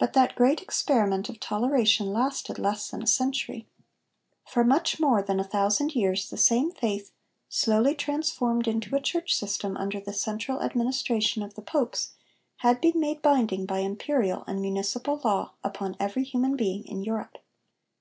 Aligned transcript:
But 0.00 0.14
that 0.14 0.34
great 0.34 0.60
experiment 0.62 1.28
of 1.28 1.38
toleration 1.38 2.12
lasted 2.12 2.58
less 2.58 2.90
than 2.90 3.04
a 3.04 3.06
century. 3.06 3.68
For 4.44 4.64
much 4.64 4.98
more 4.98 5.22
than 5.22 5.38
a 5.38 5.44
thousand 5.46 5.94
years 5.94 6.28
the 6.28 6.36
same 6.36 6.72
faith, 6.72 7.12
slowly 7.48 7.94
transformed 7.94 8.66
into 8.66 8.96
a 8.96 9.00
church 9.00 9.32
system 9.36 9.76
under 9.76 10.00
the 10.00 10.12
central 10.12 10.60
administration 10.60 11.44
of 11.44 11.54
the 11.54 11.62
Popes, 11.62 12.14
had 12.66 12.80
been 12.80 12.98
made 12.98 13.22
binding 13.22 13.64
by 13.64 13.78
imperial 13.78 14.42
and 14.48 14.60
municipal 14.60 15.20
law 15.22 15.52
upon 15.62 15.96
every 16.00 16.24
human 16.24 16.56
being 16.56 16.84
in 16.84 17.04
Europe. 17.04 17.38